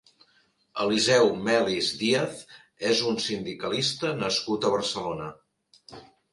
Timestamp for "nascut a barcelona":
4.25-5.33